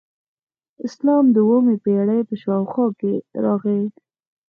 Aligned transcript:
اسلام 0.85 1.25
د 1.31 1.35
اوومې 1.45 1.75
پیړۍ 1.83 2.21
په 2.29 2.35
شاوخوا 2.41 2.87
کې 2.99 3.13
راغی 3.43 3.81